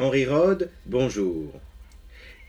[0.00, 1.52] Henri Rode, bonjour.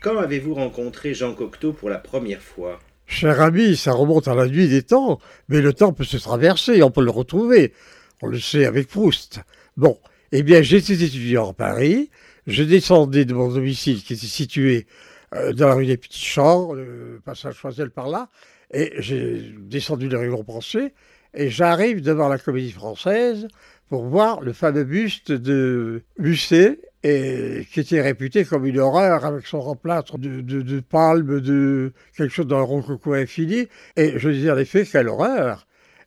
[0.00, 2.80] Quand avez-vous rencontré Jean Cocteau pour la première fois?
[3.06, 5.20] Cher ami, ça remonte à la nuit des temps,
[5.50, 7.74] mais le temps peut se traverser, on peut le retrouver.
[8.22, 9.40] On le sait avec Proust.
[9.76, 9.98] Bon,
[10.32, 12.08] eh bien, j'étais étudiant à Paris,
[12.46, 14.86] je descendais de mon domicile qui était situé
[15.34, 18.30] euh, dans la rue des Petits Champs, le passage Choisel par là,
[18.72, 20.94] et j'ai descendu de rue Montpensier,
[21.34, 23.46] et j'arrive devant la comédie française
[23.92, 29.46] pour voir le fameux buste de Musset et qui était réputé comme une horreur avec
[29.46, 33.68] son remplâtre de, de, de palme, de quelque chose d'un rococo infini.
[33.96, 35.66] Et je disais en effet, quelle horreur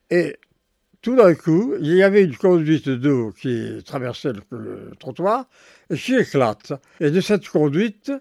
[0.10, 0.36] Et
[1.04, 5.46] tout d'un coup, il y avait une conduite d'eau qui traversait le, trottoir
[5.92, 6.74] et qui éclate.
[7.00, 8.12] Et de cette conduite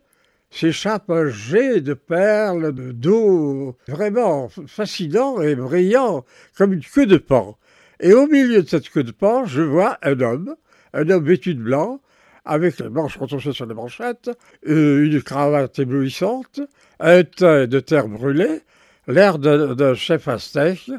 [0.50, 7.56] s'échappe un jet de perles, d'eau vraiment fascinant et brillant, comme une queue de pan.
[8.00, 10.56] Et au milieu de cette queue de pan, je vois un homme,
[10.92, 12.00] un homme vêtu de blanc,
[12.44, 14.30] avec les manches retroussées sur les manchettes,
[14.68, 16.60] euh, une cravate éblouissante,
[17.00, 18.60] un teint de terre brûlée,
[19.06, 20.90] l'air d'un chef aztèque,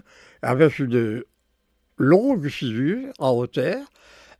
[0.41, 1.23] avec une
[1.97, 3.77] longue figure en hauteur,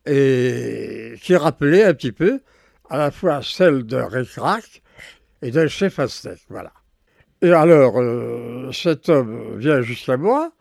[0.06, 2.42] et qui rappelait un petit peu
[2.90, 4.82] à la fois celle d'un récrac
[5.42, 6.44] et d'un chef aztèque.
[6.50, 6.74] Voilà.
[7.42, 10.52] Et alors, euh, cet homme vient jusqu'à moi,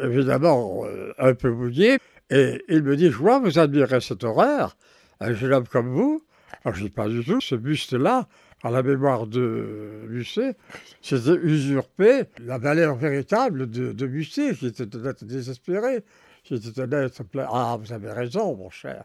[0.00, 1.98] évidemment euh, un peu mouillé,
[2.30, 4.76] et il me dit, je vois, vous admirez cette horreur,
[5.20, 6.22] un jeune homme comme vous,
[6.64, 8.28] alors je dis pas du tout, ce buste-là,
[8.62, 10.56] à la mémoire de Musset,
[11.02, 16.02] c'était usurper la valeur véritable de, de Musset, qui était un être désespéré,
[16.42, 17.46] qui était un être plein.
[17.50, 19.04] Ah, vous avez raison, mon cher.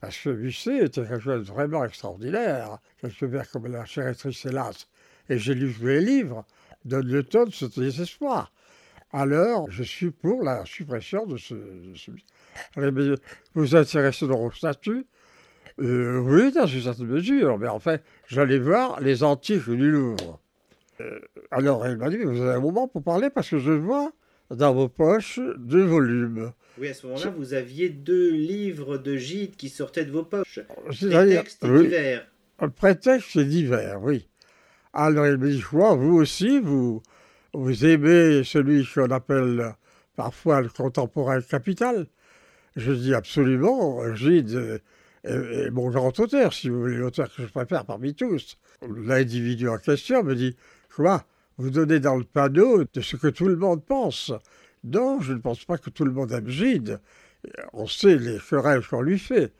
[0.00, 4.88] Parce que Musset était quelque chose de vraiment extraordinaire, quelque comme la chérétrice hélas.
[5.28, 6.44] Et j'ai lu tous les livres,
[6.84, 8.52] donne le ton de ce désespoir.
[9.12, 11.54] Alors, je suis pour la suppression de ce.
[11.54, 12.10] De ce...
[12.76, 13.16] Vous
[13.54, 15.06] vous intéressez dans au statut?
[15.80, 20.40] Euh, oui, dans une certaine mesure, mais enfin, j'allais voir les antiques du Louvre.
[21.00, 21.18] Euh,
[21.50, 24.12] alors, elle m'a dit, vous avez un moment pour parler parce que je vois
[24.50, 26.52] dans vos poches deux volumes.
[26.78, 30.60] Oui, à ce moment-là, vous aviez deux livres de gîte qui sortaient de vos poches.
[30.86, 32.26] Prétexte oui, divers.
[32.60, 34.28] Le prétexte divers, oui.
[34.92, 37.02] Alors, elle me dit, vois, vous aussi, vous,
[37.54, 39.74] vous aimez celui qu'on appelle
[40.16, 42.06] parfois le contemporain capital.
[42.76, 44.80] Je dis absolument, Gide
[45.24, 48.58] et, mon grand auteur, si vous voulez, l'auteur que je préfère parmi tous.
[48.88, 50.56] L'individu en question me dit
[50.94, 51.24] Quoi
[51.58, 54.32] Vous donnez dans le panneau de ce que tout le monde pense.
[54.84, 57.00] Non, je ne pense pas que tout le monde aime Gide.
[57.72, 59.52] On sait les querelles qu'on lui fait.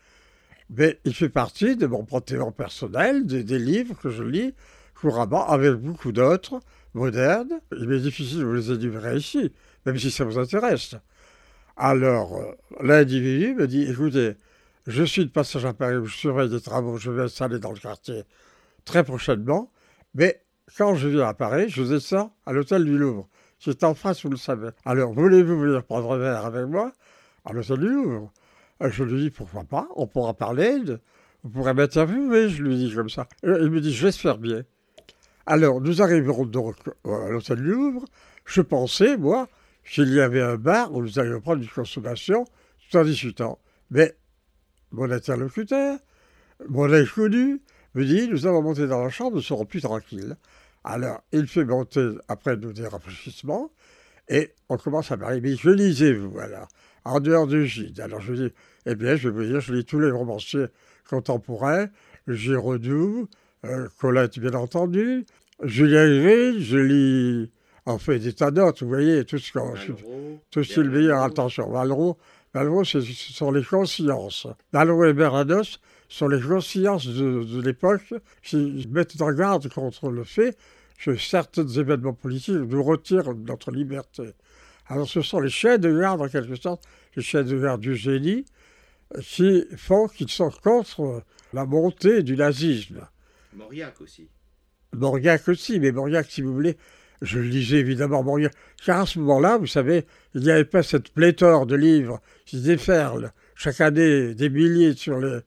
[0.70, 4.54] Mais il fait partie de mon panthéon personnel, des livres que je lis
[5.02, 6.60] couramment avec beaucoup d'autres,
[6.94, 7.60] modernes.
[7.76, 9.52] Il m'est difficile de vous les énumérer ici,
[9.86, 10.94] même si ça vous intéresse.
[11.76, 14.36] Alors, euh, l'individu me dit Écoutez,
[14.86, 17.78] je suis de passage à Paris, je surveille des travaux, je vais installer dans le
[17.78, 18.24] quartier
[18.84, 19.70] très prochainement.
[20.14, 20.42] Mais
[20.76, 23.28] quand je viens à Paris, je descends à l'hôtel du Louvre,
[23.58, 24.70] qui est en face, vous le savez.
[24.84, 26.92] Alors, voulez-vous venir prendre un verre avec moi
[27.44, 28.32] à l'hôtel du Louvre?
[28.80, 31.00] Je lui dis, pourquoi pas, on pourra parler, de...
[31.44, 33.28] vous pourrez m'interviewer, je lui dis comme ça.
[33.44, 34.62] Il me dit, j'espère bien.
[35.46, 38.04] Alors, nous arriverons donc à l'hôtel du Louvre.
[38.44, 39.48] Je pensais, moi,
[39.84, 42.44] qu'il y avait un bar où nous allions prendre une consommation
[42.90, 43.58] tout en discutant.
[43.90, 44.16] Mais
[44.92, 45.98] mon interlocuteur,
[46.68, 47.60] mon inconnu,
[47.94, 50.36] me dit Nous allons monter dans la chambre, nous serons plus tranquilles.
[50.84, 53.70] Alors, il fait monter après nos des rafraîchissements
[54.28, 55.40] et on commence à parler.
[55.40, 56.68] Mais je lisais, vous, voilà,
[57.04, 58.00] en dehors du gîte.
[58.00, 58.52] Alors, je dis
[58.86, 60.66] Eh bien, je vais vous dire, je lis tous les romanciers
[61.08, 61.88] contemporains,
[62.28, 63.28] Giraudoux,
[63.64, 65.24] euh, Colette, bien entendu,
[65.62, 67.50] Julien Gris, je lis
[67.86, 69.74] en fait des tas d'autres, vous voyez, tout ce qu'on.
[70.50, 72.18] Tout ce qui est le meilleur, attention, Valro,
[72.54, 74.46] Malraux, ce sont les consciences.
[74.72, 80.56] Malraux et Bernanos sont les consciences de, l'époque qui mettent en garde contre le fait
[80.98, 84.32] que certains événements politiques nous retirent notre liberté.
[84.88, 86.82] Alors ce sont les chiens de garde, en quelque sorte,
[87.16, 88.44] les chiens de garde du génie,
[89.22, 91.22] qui font qu'ils sont contre
[91.54, 93.06] la montée du nazisme.
[93.54, 94.28] Mauriac aussi.
[94.94, 96.76] Mauriac aussi, mais Mauriac, si vous voulez,
[97.22, 98.38] je lisais évidemment bon,
[98.84, 100.04] car à ce moment-là, vous savez,
[100.34, 105.20] il n'y avait pas cette pléthore de livres qui déferlent chaque année des milliers sur
[105.20, 105.40] les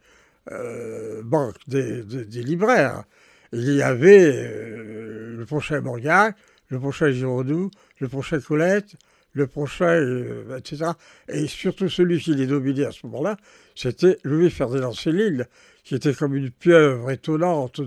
[0.52, 2.04] euh, banques des,
[2.44, 3.04] libraires.
[3.52, 6.36] Il y avait euh, le prochain Mauriac,
[6.70, 8.96] le prochain Giraudoux, le prochain Colette,
[9.36, 10.92] le prochain, euh, etc.
[11.28, 13.38] Et surtout celui qui les dominait à ce moment-là,
[13.76, 15.46] c'était Louis-Ferdinand Céline,
[15.84, 17.82] qui était comme une pieuvre étonnante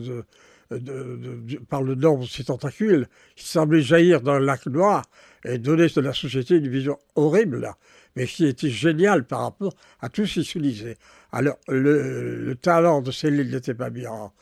[1.69, 5.05] par le nombre de ses tentacules, qui semblait jaillir dans le lac noir,
[5.45, 7.73] et donnait de la société une vision horrible,
[8.15, 10.99] mais qui était géniale par rapport à tout ce qui se lisait.
[11.33, 14.33] Alors, le, talent de Céline n'était pas mis en,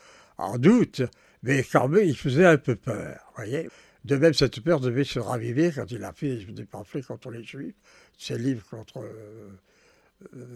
[0.58, 1.02] doute,
[1.42, 3.68] mais quand même, il faisait un peu peur, voyez.
[4.06, 7.42] De même, cette peur devait se raviver quand il a fait des pamphlets contre les
[7.42, 7.74] Juifs,
[8.16, 9.50] ses livres contre, euh,
[10.36, 10.46] euh,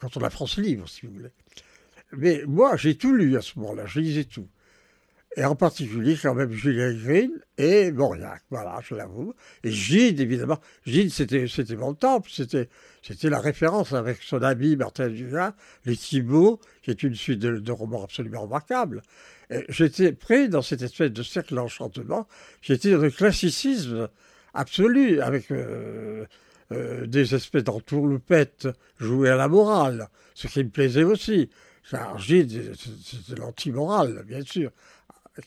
[0.00, 1.32] contre la France libre, si vous voulez.
[2.12, 4.48] Mais moi, j'ai tout lu à ce moment-là, je lisais tout
[5.36, 9.34] et en particulier quand même Julien Green et Mauriac, voilà, je l'avoue.
[9.64, 10.58] Et Gide, évidemment.
[10.86, 12.68] Gide, c'était, c'était mon temple, c'était,
[13.24, 18.02] la référence avec son ami Martin Dugas, Les Thibauts, qui est une suite de, romans
[18.02, 19.02] absolument remarquables.
[19.68, 22.26] J'étais pris dans cette espèce de cercle d'enchantement,
[22.62, 24.08] j'étais dans le classicisme
[24.54, 26.24] absolu, avec euh,
[26.72, 31.50] euh, des espèces d'entourloupettes jouées à la morale, ce qui me plaisait aussi.
[31.88, 34.72] Car Gide, c'était l'anti-morale, bien sûr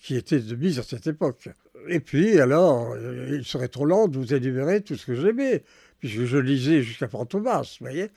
[0.01, 1.49] qui était de mise à cette époque.
[1.87, 5.63] Et puis, alors, euh, il serait trop lent de vous énumérer tout ce que j'aimais,
[5.99, 8.09] puisque je lisais jusqu'à Thomas, vous voyez.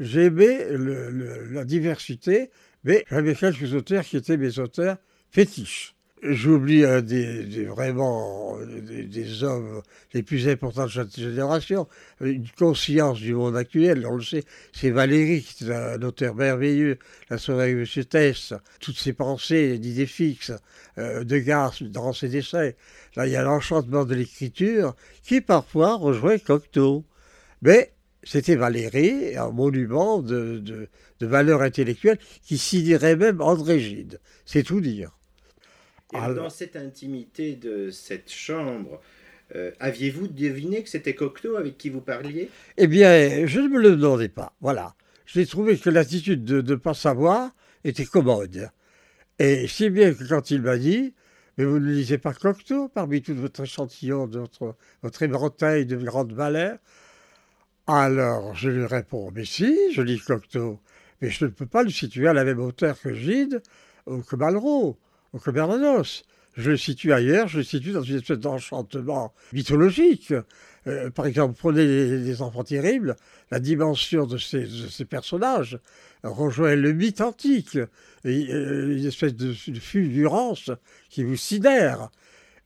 [0.00, 0.68] J'aimais
[1.50, 2.50] la diversité,
[2.84, 4.96] mais j'avais quelques auteurs qui étaient mes auteurs
[5.30, 5.94] fétiches.
[6.22, 9.82] J'oublie un des, vraiment des, hommes
[10.12, 11.86] les plus importants de cette génération,
[12.20, 14.42] une conscience du monde actuel, on le sait,
[14.72, 16.98] c'est Valéry, qui est un auteur merveilleux,
[17.30, 18.04] La soirée de M.
[18.04, 20.52] Tess, toutes ses pensées, d'idées fixes,
[20.98, 22.72] euh, de Gars dans ses dessins.
[23.14, 27.04] Là, il y a l'enchantement de l'écriture qui parfois rejoint Cocteau.
[27.62, 27.92] Mais
[28.24, 34.20] c'était Valéry, un monument de, de valeur intellectuelle qui signerait même André Gide.
[34.44, 35.17] C'est tout dire.
[36.14, 39.00] Et dans cette intimité de cette chambre,
[39.54, 42.50] euh, aviez-vous deviné que c'était Cocteau avec qui vous parliez?
[42.76, 44.54] Eh bien, je ne me le demandais pas.
[44.60, 44.94] Voilà.
[45.26, 47.50] J'ai trouvé que l'attitude de ne pas savoir
[47.84, 48.70] était commode.
[49.38, 51.14] Et si bien que quand il m'a dit,
[51.56, 55.96] mais vous ne lisez pas Cocteau parmi tout votre échantillon de votre, votre éventail de
[55.96, 56.78] grandes valeurs
[57.86, 60.80] Alors, je lui réponds, mais si, je lis Cocteau,
[61.20, 63.62] mais je ne peux pas le situer à la même hauteur que Gide
[64.06, 64.98] ou que Malraux
[65.32, 66.24] au Bernanos.
[66.56, 70.34] Je le situe ailleurs, je le situe dans une espèce d'enchantement mythologique.
[70.88, 73.14] Euh, par exemple, prenez les, enfants terribles,
[73.50, 75.78] la dimension de ces, personnages
[76.24, 80.70] rejoint le mythe antique, euh, une espèce de, fulgurance
[81.10, 82.10] qui vous sidère.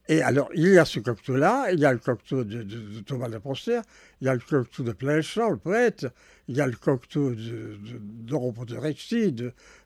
[0.09, 2.65] Et alors, il y a ce cocteau-là, il y a le cocteau de,
[3.05, 3.79] Thomas de Ponster,
[4.19, 6.07] il y a le cocteau de Plein-Champ, le poète,
[6.49, 9.33] il y a le cocteau de, de, Rexy,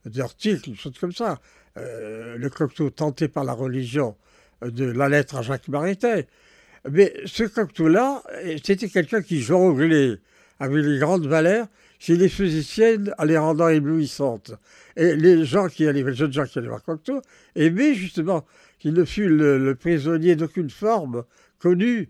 [0.06, 1.40] d'articles, des choses comme ça.
[1.78, 4.16] Euh, le cocteau tenté par la religion
[4.64, 6.24] de la lettre à Jacques Maritain.
[6.90, 8.24] Mais ce cocteau-là,
[8.64, 10.20] c'était quelqu'un qui jonglait
[10.60, 11.68] avec les grandes valeurs,
[12.00, 14.54] qui les faisait siennes en les rendant éblouissantes.
[14.96, 17.22] Et les gens qui allaient, les jeunes gens qui allaient voir Cocteau,
[17.56, 18.46] aimaient justement
[18.80, 21.24] qu'il ne fût le prisonnier d'aucune forme
[21.60, 22.10] connue.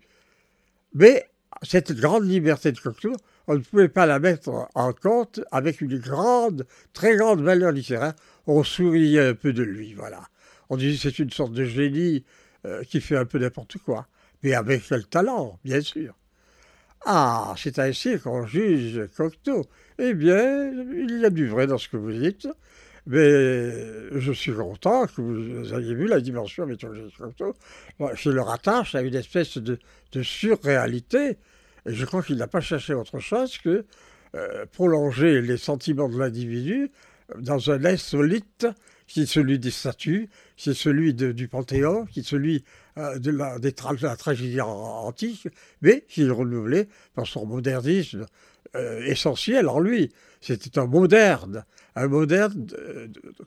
[0.93, 1.27] Mais
[1.63, 3.13] cette grande liberté de Cocteau,
[3.47, 8.13] on ne pouvait pas la mettre en compte avec une grande, très grande valeur littéraire.
[8.45, 10.23] On souriait un peu de lui, voilà.
[10.69, 12.25] On disait c'est une sorte de génie
[12.65, 14.07] euh, qui fait un peu n'importe quoi,
[14.43, 16.13] mais avec quel talent, bien sûr.
[17.05, 19.65] Ah, c'est ainsi qu'on juge Cocteau.
[19.99, 22.47] Eh bien, il y a du vrai dans ce que vous dites,
[23.05, 27.55] mais je suis content que vous ayez vu la dimension mythologique de Cocteau.
[28.15, 29.79] je le rattache à une espèce de,
[30.11, 31.37] de surréalité
[31.87, 33.85] et je crois qu'il n'a pas cherché autre chose que
[34.35, 36.91] euh, prolonger les sentiments de l'individu
[37.39, 38.67] dans un insolite
[39.07, 42.63] qui est celui des statues, qui est celui du Panthéon, qui est celui
[42.97, 45.47] euh, de, la, tragédie antique,
[45.81, 48.25] mais qui est renouvelé par son modernisme
[48.75, 50.11] euh, essentiel en lui.
[50.41, 51.65] C'était un moderne,
[51.95, 52.67] un moderne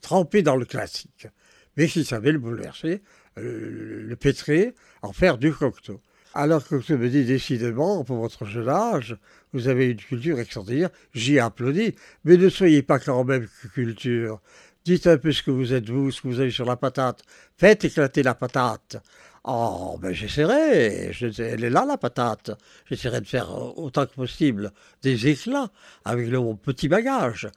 [0.00, 1.28] trempé dans le classique,
[1.76, 3.02] mais qui savait le bouleverser,
[3.36, 6.00] le pétrer, en faire du cocteau.
[6.32, 9.16] Alors que je me dis décidément, pour votre jeune âge,
[9.52, 14.40] vous avez une culture extraordinaire, j'y applaudis, mais ne soyez pas quand même culture.
[14.84, 17.22] Dites un peu ce que vous êtes vous, ce que vous avez sur la patate.
[17.58, 18.96] Faites éclater la patate.
[19.44, 22.50] Oh, ben j'essaierai, elle est là la patate.
[22.86, 24.72] J'essaierai de faire autant que possible
[25.02, 25.70] des éclats
[26.04, 27.48] avec le, mon petit bagage.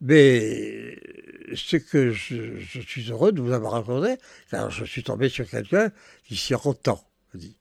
[0.00, 0.98] Mais
[1.54, 4.16] ce que je, suis heureux de vous avoir raconté,
[4.50, 5.90] car je suis tombé sur quelqu'un
[6.24, 7.02] qui s'y entend,
[7.34, 7.56] dit.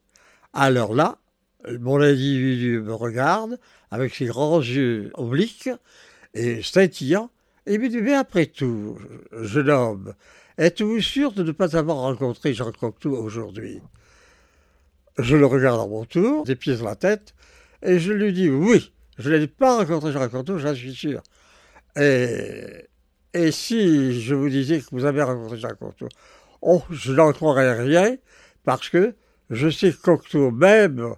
[0.53, 1.17] Alors là,
[1.79, 3.59] mon individu me regarde
[3.91, 5.69] avec ses grands yeux obliques
[6.33, 7.29] et scintillants
[7.67, 8.97] me dit Mais après tout,
[9.41, 10.13] jeune homme,
[10.57, 13.81] êtes-vous sûr de ne pas avoir rencontré Jean Cocteau aujourd'hui?
[15.17, 17.33] Je le regarde à mon tour, des pieds sur la tête,
[17.81, 21.21] et je lui dis Oui, je n'ai pas rencontré Jean Cocteau, j'en suis sûr.
[21.97, 22.85] Et,
[23.51, 26.09] si je vous disais que vous avez rencontré Jean Cocteau
[26.61, 28.17] Oh, je n'en croirais rien,
[28.63, 29.15] parce que
[29.49, 31.13] Je sais que Cocteau, même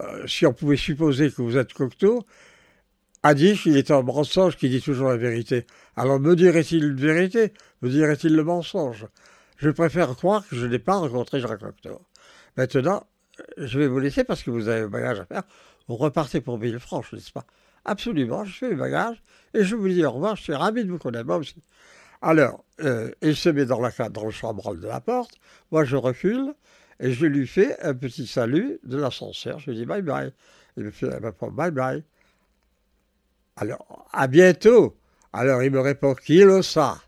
[0.00, 2.24] euh, si on pouvait supposer que vous êtes Cocteau,
[3.22, 5.66] a dit qu'il était un mensonge qui dit toujours la vérité.
[5.96, 9.06] Alors me dirait-il une vérité Me dirait-il le mensonge?
[9.56, 12.00] Je préfère croire que je n'ai pas rencontré Jacques Cocteau.
[12.56, 13.06] Maintenant,
[13.58, 15.42] je vais vous laisser parce que vous avez un bagage à faire.
[15.88, 17.44] Vous repartez pour Villefranche, n'est-ce pas
[17.84, 19.22] Absolument, je fais le bagage
[19.54, 20.36] et je vous dis au revoir.
[20.36, 21.62] Je suis ravi de vous connaître, moi aussi.
[22.22, 25.34] Alors, euh, il se met dans, la, dans le chambranle de la porte.
[25.72, 26.54] Moi, je recule
[27.00, 29.58] et je lui fais un petit salut de l'ascenseur.
[29.58, 30.32] Je lui dis bye bye.
[30.76, 31.08] Il me fait
[31.52, 32.04] bye bye.
[33.56, 34.96] Alors, à bientôt.
[35.32, 37.00] Alors, il me répond qui le ça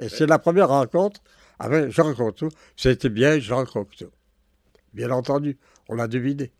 [0.00, 1.20] Et c'est la première rencontre
[1.58, 2.48] avec Jean Cocteau.
[2.76, 4.12] C'était bien Jean Cocteau.
[4.92, 6.52] Bien entendu, on l'a deviné.